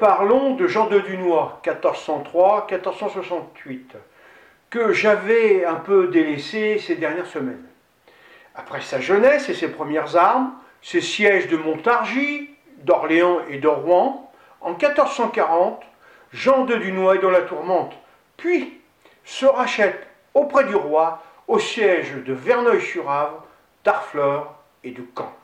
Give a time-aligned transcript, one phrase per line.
[0.00, 3.80] reparlons de Jean de Dunois, 1403-1468,
[4.70, 7.66] que j'avais un peu délaissé ces dernières semaines.
[8.54, 14.32] Après sa jeunesse et ses premières armes, ses sièges de Montargis, d'Orléans et de Rouen,
[14.62, 15.82] en 1440,
[16.32, 17.92] Jean de Dunois est dans la tourmente,
[18.38, 18.80] puis
[19.26, 23.44] se rachète auprès du roi au siège de Verneuil-sur-Avre,
[23.84, 25.39] d'Arfleur et de Caen.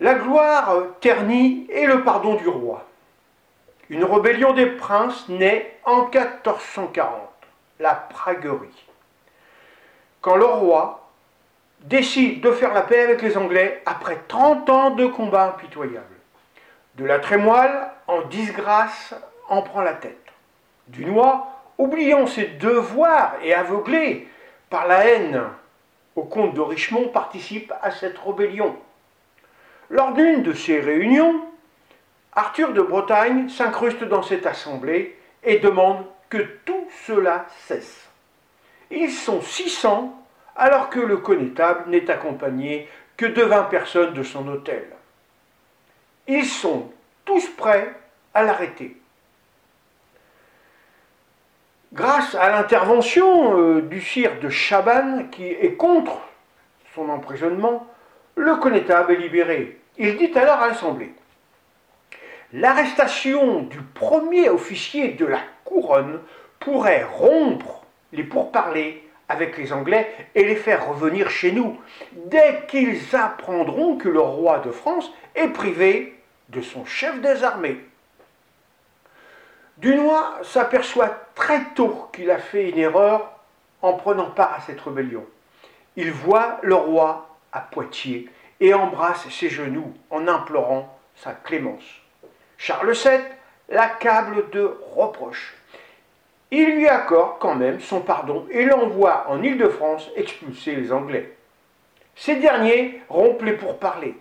[0.00, 2.86] La gloire ternit et le pardon du roi.
[3.88, 7.10] Une rébellion des princes naît en 1440,
[7.80, 8.86] la Praguerie.
[10.20, 11.08] Quand le roi
[11.80, 16.04] décide de faire la paix avec les Anglais après 30 ans de combats impitoyables.
[16.94, 17.74] De la trémoille,
[18.06, 19.14] en disgrâce,
[19.48, 20.16] en prend la tête.
[20.88, 24.28] Dunois, oubliant ses devoirs et aveuglé
[24.70, 25.42] par la haine
[26.16, 28.76] au comte de Richemont, participe à cette rébellion.
[29.90, 31.44] Lors d'une de ces réunions,
[32.32, 38.08] Arthur de Bretagne s'incruste dans cette assemblée et demande que tout cela cesse.
[38.90, 40.14] Ils sont 600
[40.56, 44.84] alors que le connétable n'est accompagné que de 20 personnes de son hôtel.
[46.26, 46.90] Ils sont
[47.24, 47.94] tous prêts
[48.34, 48.96] à l'arrêter.
[51.92, 56.20] Grâce à l'intervention euh, du sire de Chaban, qui est contre
[56.94, 57.86] son emprisonnement,
[58.36, 59.77] le connétable est libéré.
[59.98, 61.12] Il dit alors à l'Assemblée
[62.52, 66.20] L'arrestation du premier officier de la couronne
[66.60, 71.78] pourrait rompre les pourparlers avec les Anglais et les faire revenir chez nous,
[72.12, 77.84] dès qu'ils apprendront que le roi de France est privé de son chef des armées.
[79.76, 83.38] Dunois s'aperçoit très tôt qu'il a fait une erreur
[83.82, 85.26] en prenant part à cette rébellion.
[85.96, 88.28] Il voit le roi à Poitiers
[88.60, 91.84] et embrasse ses genoux en implorant sa clémence.
[92.56, 93.20] Charles VII
[93.68, 95.54] l'accable de reproches.
[96.50, 101.36] Il lui accorde quand même son pardon et l'envoie en Île-de-France expulser les Anglais.
[102.16, 104.16] Ces derniers rompent les pourparlers.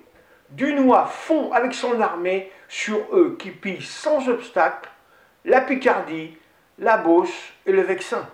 [0.49, 4.89] Dunois fond avec son armée sur eux qui pillent sans obstacle
[5.45, 6.37] la Picardie,
[6.79, 8.27] la Beauce et le Vexin.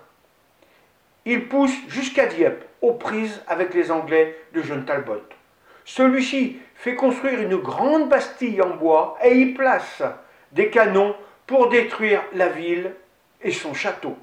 [1.26, 5.22] Il pousse jusqu'à Dieppe, aux prises avec les Anglais de John Talbot.
[5.86, 10.04] Celui-ci fait construire une grande bastille en bois et y place
[10.52, 11.16] des canons
[11.48, 12.94] pour détruire la ville
[13.42, 14.18] et son château.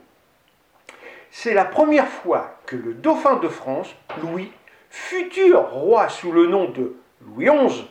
[1.31, 4.53] C'est la première fois que le dauphin de France, Louis,
[4.91, 7.87] futur roi sous le nom de Louis XI,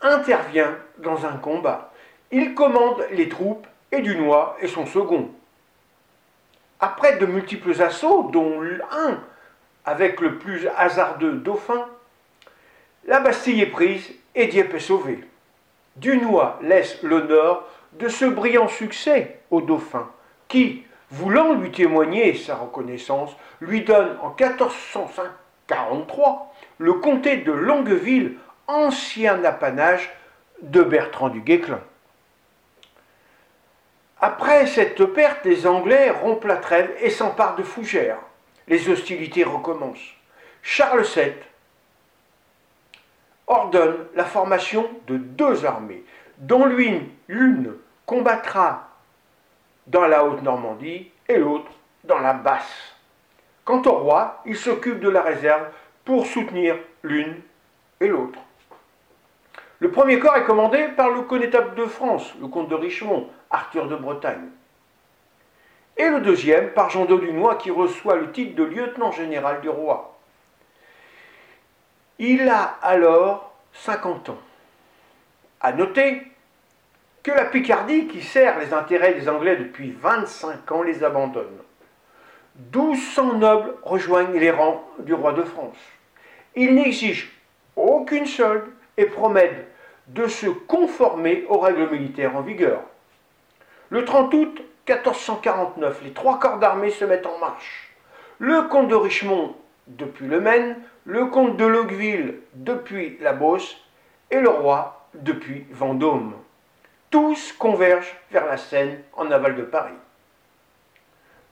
[0.00, 1.92] intervient dans un combat.
[2.30, 5.30] Il commande les troupes et Dunois est son second.
[6.78, 9.20] Après de multiples assauts, dont un
[9.84, 11.86] avec le plus hasardeux dauphin,
[13.06, 15.20] la Bastille est prise et Dieppe est sauvé.
[15.96, 20.08] Dunois laisse l'honneur de ce brillant succès au dauphin
[20.48, 23.30] qui, voulant lui témoigner sa reconnaissance,
[23.60, 30.10] lui donne en 1443 le comté de Longueville, ancien apanage
[30.62, 31.80] de Bertrand du Guesclin.
[34.20, 38.18] Après cette perte, les Anglais rompent la trêve et s'emparent de Fougères.
[38.68, 40.14] Les hostilités recommencent.
[40.62, 41.32] Charles VII
[43.50, 46.04] ordonne la formation de deux armées,
[46.38, 47.74] dont l'une
[48.06, 48.88] combattra
[49.88, 51.70] dans la Haute-Normandie et l'autre
[52.04, 52.94] dans la Basse.
[53.64, 55.66] Quant au roi, il s'occupe de la réserve
[56.04, 57.40] pour soutenir l'une
[58.00, 58.38] et l'autre.
[59.80, 63.88] Le premier corps est commandé par le connétable de France, le comte de Richemont, Arthur
[63.88, 64.48] de Bretagne.
[65.96, 69.68] Et le deuxième par Jean de Dunois qui reçoit le titre de lieutenant général du
[69.68, 70.19] roi.
[72.22, 74.38] Il a alors 50 ans.
[75.62, 76.20] À noter
[77.22, 81.56] que la Picardie, qui sert les intérêts des Anglais depuis 25 ans, les abandonne.
[82.74, 85.78] 1200 nobles rejoignent les rangs du roi de France.
[86.56, 87.32] Ils n'exigent
[87.74, 88.66] aucune solde
[88.98, 89.66] et promettent
[90.08, 92.82] de se conformer aux règles militaires en vigueur.
[93.88, 97.94] Le 30 août 1449, les trois corps d'armée se mettent en marche.
[98.38, 99.54] Le comte de Richemont
[99.86, 103.76] depuis le Maine, le comte de Longueville depuis la Beauce
[104.30, 106.34] et le roi depuis Vendôme
[107.10, 109.98] tous convergent vers la Seine en aval de Paris.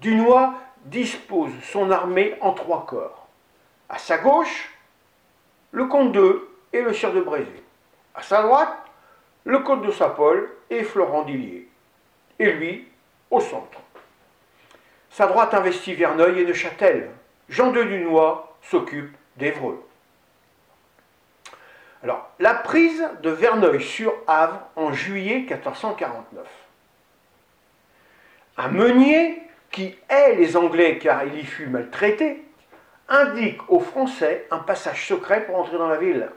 [0.01, 0.55] Dunois
[0.85, 3.27] dispose son armée en trois corps.
[3.89, 4.73] À sa gauche,
[5.73, 7.65] le comte de et le sire de Brézé.
[8.15, 8.77] À sa droite,
[9.45, 11.69] le comte de Sapol et Florent d'Illier.
[12.39, 12.87] Et lui,
[13.31, 13.81] au centre.
[15.11, 17.11] Sa droite investit Verneuil et Neuchâtel.
[17.49, 19.83] Jean de Dunois s'occupe d'Evreux.
[22.03, 26.47] Alors, la prise de Verneuil-sur-Avre en juillet 1449.
[28.59, 32.45] Un meunier qui hait les Anglais car il y fut maltraité,
[33.09, 36.29] indique aux Français un passage secret pour entrer dans la ville.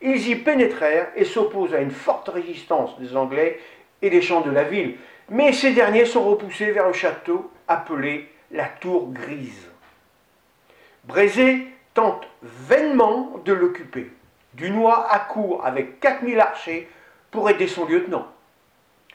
[0.00, 3.60] Ils y pénétrèrent et s'opposent à une forte résistance des Anglais
[4.02, 4.96] et des gens de la ville,
[5.28, 9.67] mais ces derniers sont repoussés vers le château appelé la Tour Grise.
[11.08, 14.12] Brézé tente vainement de l'occuper.
[14.52, 16.86] Dunois accourt avec 4000 archers
[17.30, 18.26] pour aider son lieutenant.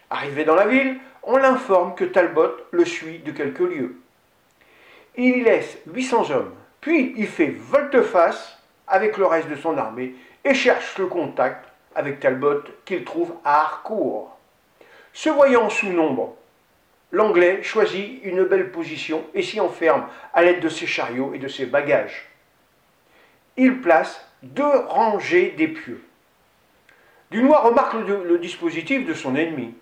[0.10, 4.02] Arrivé dans la ville, on l'informe que Talbot le suit de quelques lieues.
[5.18, 8.58] Il y laisse 800 hommes, puis il fait volte-face
[8.88, 13.60] avec le reste de son armée et cherche le contact avec Talbot qu'il trouve à
[13.60, 14.36] Harcourt.
[15.14, 16.38] Se voyant sous nombre,
[17.14, 21.48] l'Anglais choisit une belle position et s'y enferme à l'aide de ses chariots et de
[21.48, 22.28] ses bagages.
[23.56, 26.04] Il place deux rangées d'épieux.
[27.30, 29.76] Dunois remarque le, dispositif de son ennemi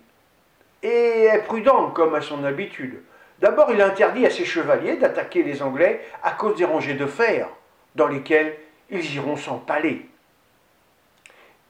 [0.82, 3.02] et est prudent comme à son habitude.
[3.38, 7.48] D'abord, il interdit à ses chevaliers d'attaquer les Anglais à cause des rangées de fer
[7.94, 8.56] dans lesquelles
[8.90, 10.06] ils iront s'empaler.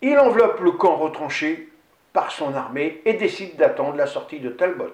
[0.02, 1.68] Il enveloppe le camp retranché
[2.12, 4.92] par son armée et décide d'attendre la sortie de Talbot.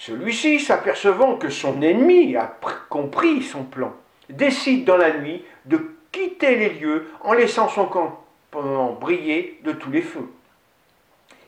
[0.00, 2.56] Celui-ci, s'apercevant que son ennemi a
[2.88, 3.92] compris son plan,
[4.30, 5.78] décide dans la nuit de
[6.10, 10.30] quitter les lieux en laissant son campement briller de tous les feux.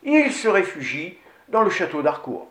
[0.03, 1.17] Il se réfugie
[1.49, 2.47] dans le château d'Harcourt.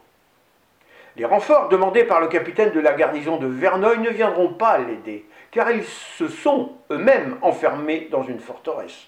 [1.18, 5.28] Les renforts demandés par le capitaine de la garnison de Verneuil ne viendront pas l'aider,
[5.52, 9.06] car ils se sont eux-mêmes enfermés dans une forteresse.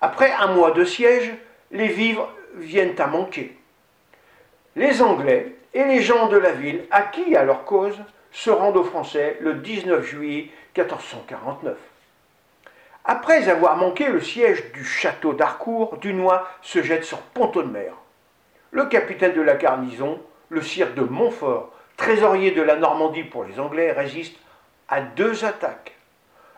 [0.00, 1.34] Après un mois de siège,
[1.72, 3.56] les vivres viennent à manquer.
[4.76, 7.98] Les Anglais et les gens de la ville, acquis à leur cause,
[8.32, 11.76] se rendent aux Français le 19 juillet 1449.
[13.04, 17.92] Après avoir manqué le siège du château d'Harcourt, Dunois se jette sur Pont-de-Mer.
[18.72, 23.58] Le capitaine de la garnison, le sire de Montfort, trésorier de la Normandie pour les
[23.58, 24.36] Anglais, résiste
[24.88, 25.96] à deux attaques.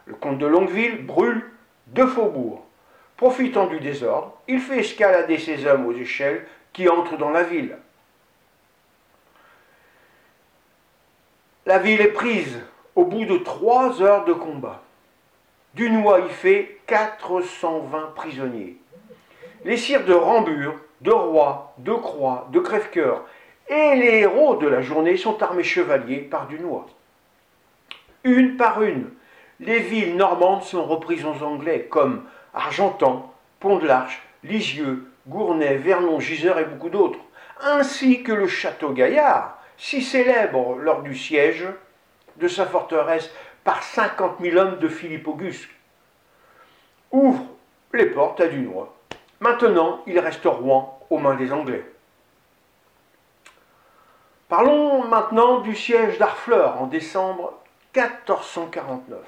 [0.07, 1.45] Le comte de Longueville brûle
[1.89, 2.63] deux faubourgs.
[3.17, 7.77] Profitant du désordre, il fait escalader ses hommes aux échelles qui entrent dans la ville.
[11.65, 12.61] La ville est prise
[12.97, 14.83] au bout de trois heures de combat.
[15.75, 18.77] Dunois y fait 420 prisonniers.
[19.65, 23.25] Les sires de Rambure, de Roy, de Croix, de Crèvecoeur
[23.69, 26.87] et les héros de la journée sont armés chevaliers par Dunois.
[28.25, 29.11] Une par une,
[29.61, 32.25] les villes normandes sont reprises aux Anglais, comme
[32.55, 37.21] Argentan, Pont-de-l'Arche, Lisieux, Gournay, Vernon, Giseurs et beaucoup d'autres,
[37.63, 41.67] ainsi que le château Gaillard, si célèbre lors du siège
[42.37, 43.31] de sa forteresse
[43.65, 45.69] par 50 000 hommes de Philippe Auguste,
[47.11, 47.45] ouvre
[47.93, 48.95] les portes à Dunois.
[49.41, 51.85] Maintenant, il reste Rouen aux mains des Anglais.
[54.49, 57.55] Parlons maintenant du siège d'Harfleur en décembre
[57.97, 59.19] 1449.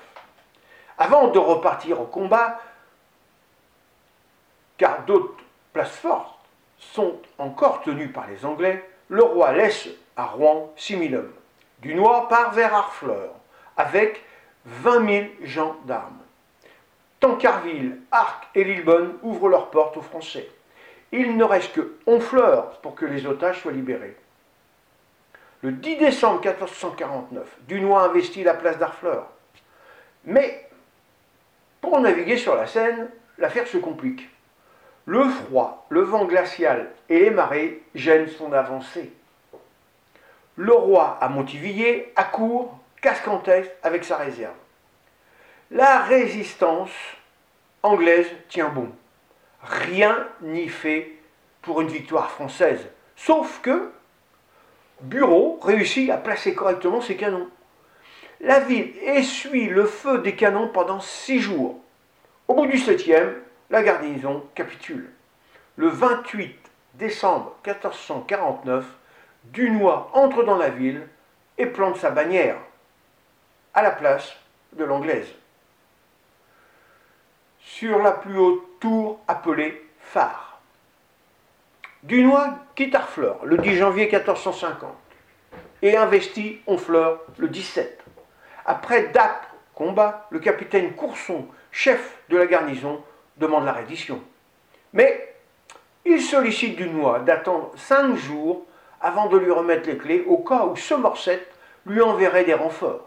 [0.99, 2.61] Avant de repartir au combat,
[4.77, 5.35] car d'autres
[5.73, 6.39] places fortes
[6.79, 11.33] sont encore tenues par les Anglais, le roi laisse à Rouen 6000 hommes.
[11.81, 13.31] Dunois part vers Harfleur
[13.77, 14.23] avec
[14.65, 16.21] 20 000 gens d'armes.
[17.21, 20.49] Tancarville, Arc et Lillebonne ouvrent leurs portes aux Français.
[21.13, 24.17] Il ne reste que Honfleur pour que les otages soient libérés.
[25.63, 29.29] Le 10 décembre 1449, Dunois investit la place d'Harfleur.
[30.25, 30.69] Mais
[31.81, 34.29] pour naviguer sur la Seine, l'affaire se complique.
[35.07, 39.13] Le froid, le vent glacial et les marées gênent son avancée.
[40.57, 42.79] Le roi à Montivilliers accourt,
[43.45, 44.55] tête avec sa réserve.
[45.71, 46.91] La résistance
[47.83, 48.91] anglaise tient bon.
[49.63, 51.13] Rien n'y fait
[51.63, 53.91] pour une victoire française, sauf que
[55.01, 57.49] Bureau réussit à placer correctement ses canons.
[58.41, 61.81] La ville essuie le feu des canons pendant six jours.
[62.47, 63.35] Au bout du septième,
[63.71, 65.11] la garnison capitule.
[65.77, 66.57] Le 28
[66.95, 68.85] décembre 1449,
[69.45, 71.07] Dunois entre dans la ville
[71.59, 72.57] et plante sa bannière
[73.75, 74.35] à la place
[74.73, 75.29] de l'anglaise.
[77.61, 80.61] Sur la plus haute tour appelée phare.
[82.03, 84.95] Dunois quitte Harfleur le 10 janvier 1450
[85.83, 88.05] et investit Honfleur le 17.
[88.67, 93.03] Après d'âpres combats, le capitaine Courson, chef de la garnison,
[93.37, 94.23] demande la reddition.
[94.93, 95.35] Mais
[96.05, 98.67] il sollicite Dunois d'attendre cinq jours
[99.05, 101.47] avant de lui remettre les clés au cas où Somerset
[101.85, 103.07] lui enverrait des renforts.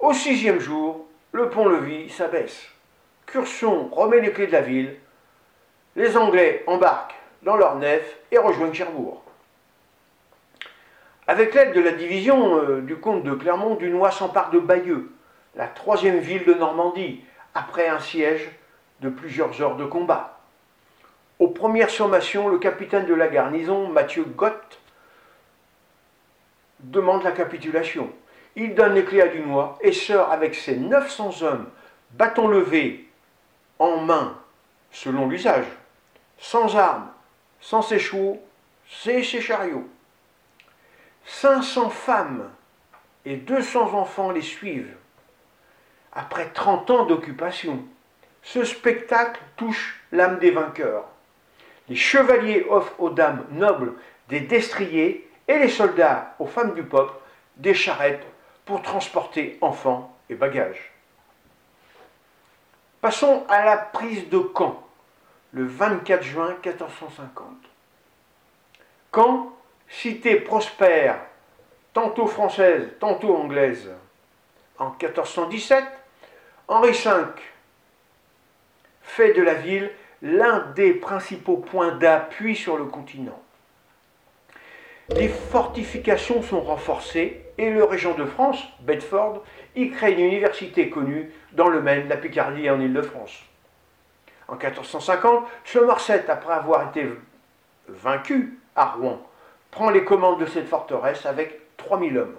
[0.00, 2.66] Au sixième jour, le pont-levis s'abaisse.
[3.26, 4.96] Curson remet les clés de la ville.
[5.94, 9.22] Les Anglais embarquent dans leur nef et rejoignent Cherbourg.
[11.28, 15.12] Avec l'aide de la division euh, du comte de Clermont, Dunois s'empare de Bayeux,
[15.54, 17.22] la troisième ville de Normandie,
[17.54, 18.50] après un siège
[19.02, 20.37] de plusieurs heures de combat.
[21.38, 24.80] Aux premières sommations, le capitaine de la garnison, Mathieu Gott,
[26.80, 28.12] demande la capitulation.
[28.56, 31.70] Il donne les clés à Dunois et sort avec ses 900 hommes,
[32.10, 33.08] bâton levé,
[33.78, 34.36] en main,
[34.90, 35.66] selon l'usage,
[36.38, 37.08] sans armes,
[37.60, 38.42] sans ses chevaux,
[38.88, 39.86] ses chariots.
[41.24, 42.50] 500 femmes
[43.24, 44.96] et 200 enfants les suivent.
[46.12, 47.84] Après 30 ans d'occupation,
[48.42, 51.04] ce spectacle touche l'âme des vainqueurs.
[51.88, 53.94] Les chevaliers offrent aux dames nobles
[54.28, 57.14] des destriers et les soldats aux femmes du peuple
[57.56, 58.26] des charrettes
[58.64, 60.92] pour transporter enfants et bagages.
[63.00, 64.82] Passons à la prise de Caen,
[65.52, 67.46] le 24 juin 1450.
[69.14, 69.52] Caen,
[69.88, 71.20] cité prospère,
[71.94, 73.88] tantôt française, tantôt anglaise.
[74.78, 75.84] En 1417,
[76.68, 77.10] Henri V
[79.02, 79.90] fait de la ville
[80.22, 83.40] l'un des principaux points d'appui sur le continent.
[85.10, 89.42] Les fortifications sont renforcées et le régent de France, Bedford,
[89.74, 93.42] y crée une université connue dans le Maine, la Picardie et en Île-de-France.
[94.48, 97.06] En 1450, Somerset, après avoir été
[97.88, 99.20] vaincu à Rouen,
[99.70, 102.36] prend les commandes de cette forteresse avec 3000 hommes.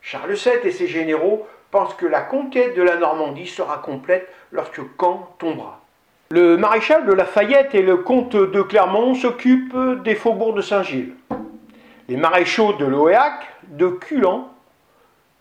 [0.00, 4.80] Charles VII et ses généraux pensent que la conquête de la Normandie sera complète lorsque
[5.00, 5.83] Caen tombera.
[6.30, 11.14] Le maréchal de Lafayette et le comte de Clermont s'occupent des faubourgs de Saint-Gilles.
[12.08, 14.50] Les maréchaux de Loéac, de Culan,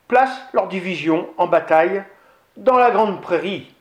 [0.08, 2.04] placent leur division en bataille
[2.58, 3.74] dans la Grande Prairie,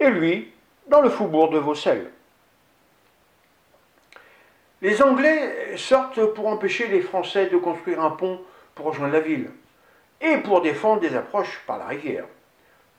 [0.00, 0.52] et lui
[0.88, 2.10] dans le faubourg de Vaucelles.
[4.82, 8.40] Les Anglais sortent pour empêcher les Français de construire un pont
[8.74, 9.50] pour rejoindre la ville
[10.20, 12.26] et pour défendre des approches par la rivière.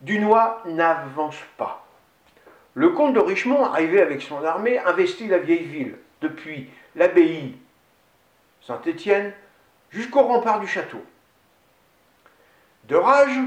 [0.02, 1.87] Dunois n'avance pas.
[2.78, 7.58] Le comte de Richemont, arrivé avec son armée, investit la vieille ville, depuis l'abbaye
[8.62, 9.34] Saint-Étienne
[9.90, 11.04] jusqu'au rempart du château.
[12.84, 13.40] De rage,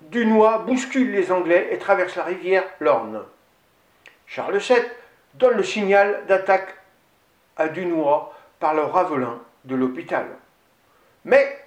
[0.00, 3.22] Dunois bouscule les Anglais et traverse la rivière l'Orne.
[4.26, 4.76] Charles VII
[5.34, 6.74] donne le signal d'attaque
[7.56, 10.26] à Dunois par le ravelin de l'hôpital.
[11.24, 11.64] Mais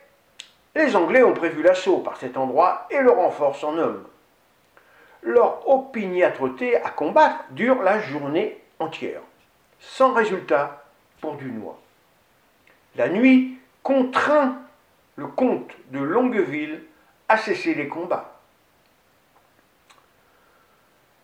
[0.76, 4.06] les Anglais ont prévu l'assaut par cet endroit et le renforcent en hommes.
[5.26, 9.22] Leur opiniâtreté à combattre dure la journée entière,
[9.80, 10.86] sans résultat
[11.20, 11.82] pour Dunois.
[12.96, 14.62] La nuit contraint
[15.16, 16.84] le comte de Longueville
[17.28, 18.40] à cesser les combats.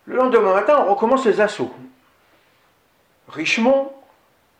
[0.06, 1.74] Le lendemain matin, on recommence les assauts.
[3.28, 3.94] Richemont,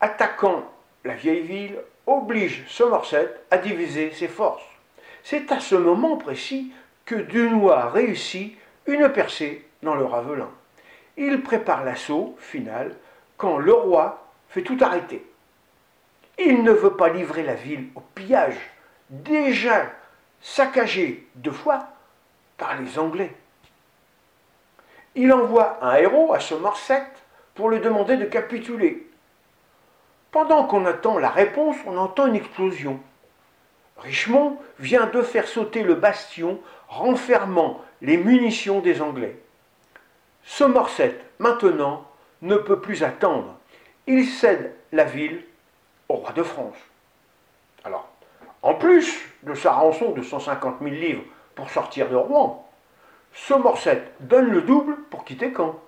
[0.00, 0.64] attaquant
[1.04, 4.62] la vieille ville, oblige Somerset à diviser ses forces.
[5.24, 6.72] C'est à ce moment précis
[7.04, 10.50] que Dunois réussit une percée dans le Ravelin.
[11.16, 12.94] Il prépare l'assaut final
[13.36, 15.24] quand le roi fait tout arrêter.
[16.38, 18.58] Il ne veut pas livrer la ville au pillage,
[19.10, 19.90] déjà
[20.40, 21.88] saccagée deux fois
[22.56, 23.34] par les Anglais.
[25.14, 27.06] Il envoie un héros à Somerset
[27.54, 29.06] pour lui demander de capituler.
[30.30, 32.98] Pendant qu'on attend la réponse, on entend une explosion.
[34.02, 39.36] Richemont vient de faire sauter le bastion renfermant les munitions des Anglais.
[40.42, 42.06] Somerset, maintenant,
[42.42, 43.56] ne peut plus attendre.
[44.08, 45.44] Il cède la ville
[46.08, 46.76] au roi de France.
[47.84, 48.08] Alors,
[48.62, 52.68] en plus de sa rançon de 150 000 livres pour sortir de Rouen,
[53.32, 55.80] Somerset donne le double pour quitter Caen.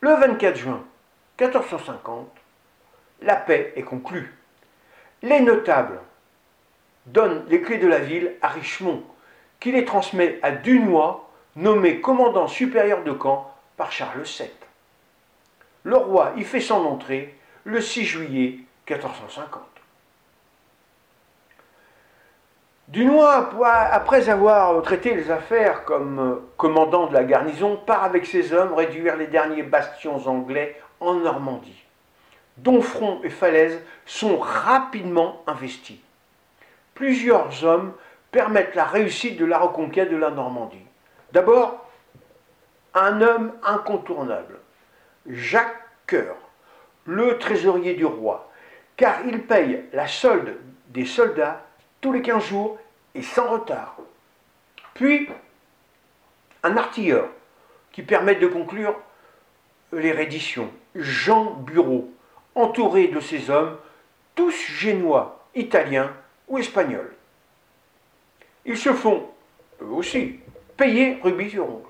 [0.00, 0.84] Le 24 juin
[1.40, 2.28] 1450,
[3.22, 4.32] la paix est conclue.
[5.22, 5.98] Les notables
[7.12, 9.02] donne les clés de la ville à Richemont,
[9.60, 14.50] qui les transmet à Dunois, nommé commandant supérieur de camp par Charles VII.
[15.84, 17.34] Le roi y fait son entrée
[17.64, 19.62] le 6 juillet 1450.
[22.88, 23.50] Dunois,
[23.92, 29.16] après avoir traité les affaires comme commandant de la garnison, part avec ses hommes réduire
[29.16, 31.84] les derniers bastions anglais en Normandie.
[32.56, 35.98] Donfront et Falaise sont rapidement investis
[36.98, 37.92] plusieurs hommes
[38.32, 40.84] permettent la réussite de la reconquête de la Normandie.
[41.30, 41.88] D'abord,
[42.92, 44.58] un homme incontournable,
[45.28, 46.34] Jacques Coeur,
[47.04, 48.50] le trésorier du roi,
[48.96, 50.56] car il paye la solde
[50.88, 51.64] des soldats
[52.00, 52.78] tous les 15 jours
[53.14, 53.96] et sans retard.
[54.94, 55.28] Puis,
[56.64, 57.28] un artilleur,
[57.92, 58.96] qui permettent de conclure
[59.92, 60.70] les redditions.
[60.96, 62.10] Jean Bureau,
[62.56, 63.76] entouré de ces hommes,
[64.34, 66.10] tous génois, italiens
[66.48, 67.14] ou espagnols.
[68.64, 69.28] Ils se font,
[69.80, 70.40] eux aussi,
[70.76, 71.88] payer rubis sur ongle.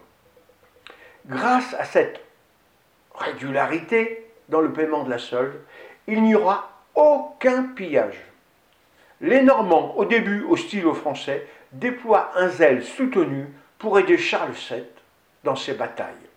[1.26, 2.20] Grâce à cette
[3.14, 5.60] régularité dans le paiement de la solde,
[6.06, 8.18] il n'y aura aucun pillage.
[9.20, 13.46] Les Normands, au début hostiles aux Français, déploient un zèle soutenu
[13.78, 14.84] pour aider Charles VII
[15.44, 16.27] dans ses batailles.